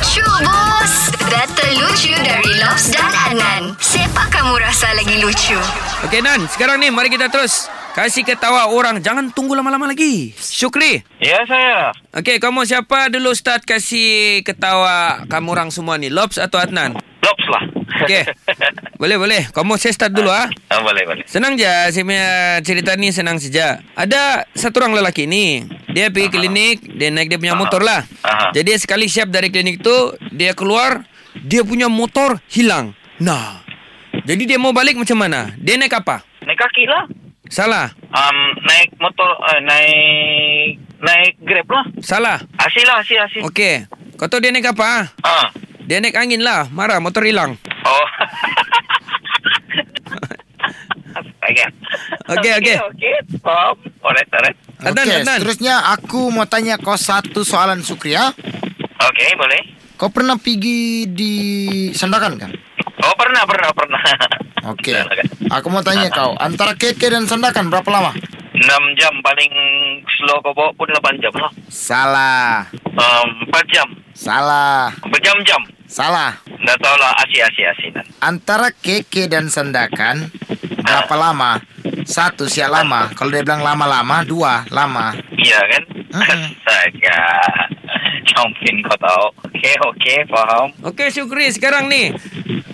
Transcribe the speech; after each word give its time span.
Lucu 0.00 0.24
bos 0.24 1.12
Data 1.28 1.66
lucu 1.76 2.08
dari 2.24 2.56
Lobs 2.56 2.88
dan 2.88 3.12
Adnan 3.12 3.76
Siapa 3.76 4.32
kamu 4.32 4.56
rasa 4.56 4.96
lagi 4.96 5.20
lucu? 5.20 5.60
Okey 6.08 6.24
Nan, 6.24 6.48
sekarang 6.48 6.80
ni 6.80 6.88
mari 6.88 7.12
kita 7.12 7.28
terus 7.28 7.68
kasih 7.92 8.24
ketawa 8.24 8.72
orang. 8.72 9.04
Jangan 9.04 9.28
tunggu 9.28 9.52
lama-lama 9.52 9.84
lagi. 9.84 10.32
Syukri. 10.40 11.04
Ya 11.20 11.44
saya. 11.44 11.92
Okey, 12.16 12.40
kamu 12.40 12.64
siapa 12.64 13.12
dulu 13.12 13.36
start 13.36 13.68
kasih 13.68 14.40
ketawa 14.40 15.28
kamu 15.28 15.52
orang 15.52 15.68
semua 15.68 16.00
ni? 16.00 16.08
Lobs 16.08 16.40
atau 16.40 16.56
Adnan? 16.56 16.96
Lops 17.20 17.46
lah. 17.52 17.62
Okey. 18.08 18.24
boleh, 19.00 19.20
boleh. 19.20 19.42
Kamu 19.52 19.76
saya 19.76 19.92
start 19.92 20.16
dulu 20.16 20.32
ah. 20.32 20.48
ah, 20.48 20.80
boleh 20.80 21.04
boleh. 21.04 21.28
Senang 21.28 21.60
je 21.60 21.68
saya 21.68 22.00
punya 22.00 22.56
cerita 22.64 22.96
ni 22.96 23.12
senang 23.12 23.36
saja. 23.36 23.84
Ada 23.92 24.48
satu 24.56 24.80
orang 24.80 24.96
lelaki 24.96 25.28
ni. 25.28 25.60
Dia 25.90 26.08
pergi 26.08 26.28
klinik, 26.30 26.76
dia 26.94 27.10
naik 27.10 27.28
dia 27.30 27.38
punya 27.40 27.56
motor 27.58 27.82
lah. 27.82 28.06
Jadi 28.54 28.78
sekali 28.78 29.10
siap 29.10 29.30
dari 29.30 29.50
klinik 29.50 29.82
tu, 29.82 30.14
dia 30.30 30.54
keluar, 30.54 31.02
dia 31.42 31.66
punya 31.66 31.90
motor 31.90 32.38
hilang. 32.50 32.94
Nah. 33.18 33.62
Jadi 34.26 34.44
dia 34.44 34.58
mau 34.60 34.74
balik 34.74 34.98
macam 35.00 35.16
mana? 35.16 35.54
Dia 35.56 35.80
naik 35.80 35.96
apa? 35.96 36.22
Naik 36.44 36.58
kaki 36.60 36.84
lah. 36.86 37.08
Salah. 37.50 37.90
Um, 38.14 38.38
naik 38.62 38.94
motor, 39.02 39.26
uh, 39.42 39.60
naik 39.64 40.78
naik 41.02 41.34
grab 41.42 41.66
lah. 41.66 41.84
Salah. 41.98 42.38
Asyik 42.62 42.84
lah, 42.86 43.02
asyik, 43.02 43.18
asyik. 43.26 43.42
Okey. 43.50 43.90
Kau 44.14 44.30
tahu 44.30 44.38
dia 44.44 44.54
naik 44.54 44.70
apa? 44.70 45.10
Ah. 45.26 45.50
Dia 45.82 45.98
naik 45.98 46.14
angin 46.14 46.46
lah. 46.46 46.70
Marah 46.70 47.02
motor 47.02 47.26
hilang. 47.26 47.58
Oh. 47.82 48.06
Astaga. 51.18 51.66
Okey, 52.38 52.52
okey. 52.62 52.76
Okey, 52.94 53.14
faham. 53.42 53.74
Alright, 53.98 54.30
alright. 54.30 54.69
Adnan, 54.80 55.04
Okey, 55.04 55.16
Adnan. 55.20 55.36
seterusnya 55.36 55.74
aku 55.92 56.32
mau 56.32 56.48
tanya 56.48 56.80
kau 56.80 56.96
satu 56.96 57.44
soalan 57.44 57.84
Sukri 57.84 58.16
ya. 58.16 58.32
Okey, 59.00 59.30
boleh. 59.36 59.60
Kau 60.00 60.08
pernah 60.08 60.40
pergi 60.40 61.04
di 61.04 61.32
Sandakan 61.92 62.40
kan? 62.40 62.50
Oh, 63.04 63.14
pernah, 63.16 63.44
pernah, 63.44 63.68
pernah. 63.76 64.00
Okey. 64.72 64.96
Aku 65.52 65.68
mau 65.68 65.84
tanya 65.84 66.08
kau, 66.08 66.32
antara 66.40 66.72
KK 66.72 67.00
dan 67.12 67.24
Sandakan 67.28 67.68
berapa 67.68 67.88
lama? 67.92 68.12
6 68.60 68.66
jam 69.00 69.12
paling 69.24 69.52
slow 70.20 70.36
kau 70.44 70.52
bawa 70.52 70.72
pun 70.76 70.88
8 70.88 71.16
jam 71.20 71.32
lah. 71.36 71.52
Salah. 71.68 72.68
Um, 72.84 73.48
4 73.48 73.72
jam. 73.72 73.88
Salah. 74.12 74.92
Berjam-jam. 75.08 75.64
Salah. 75.88 76.36
Dah 76.60 76.76
tahu 76.76 76.96
lah, 77.00 77.16
asyik, 77.24 77.40
asyik, 77.48 77.66
asyik. 77.72 77.92
Antara 78.20 78.68
KK 78.72 79.32
dan 79.32 79.48
Sandakan 79.48 80.28
berapa 80.84 81.14
lama? 81.16 81.60
Satu 82.10 82.50
siap 82.50 82.74
lama. 82.74 83.06
Kalau 83.14 83.30
dia 83.30 83.46
bilang 83.46 83.62
lama-lama, 83.62 84.26
dua 84.26 84.66
lama. 84.74 85.14
Iya 85.38 85.60
kan? 85.70 85.82
Astaga. 86.10 87.22
Campin 88.34 88.82
kau 88.82 88.98
tahu. 88.98 89.26
Okey, 89.46 89.74
okey, 89.94 90.18
faham. 90.26 90.74
Okey, 90.82 91.08
Syukri. 91.14 91.46
Sekarang 91.54 91.86
ni. 91.86 92.10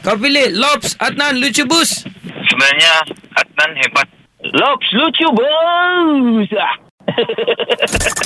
Kau 0.00 0.16
pilih 0.16 0.56
Lobs, 0.56 0.96
Adnan, 0.96 1.36
Lucu 1.36 1.68
Bus. 1.68 2.08
Sebenarnya 2.48 3.04
Adnan 3.36 3.76
hebat. 3.76 4.08
Lops 4.54 4.86
lucu 4.94 5.26
bos. 5.34 6.50